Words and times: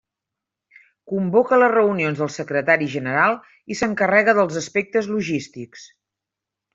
Convoca 1.11 1.59
les 1.59 1.71
reunions 1.73 2.23
del 2.23 2.31
secretari 2.37 2.87
general 2.95 3.37
i 3.75 3.81
s'encarrega 3.81 4.35
dels 4.39 4.57
aspectes 4.65 5.11
logístics. 5.15 5.85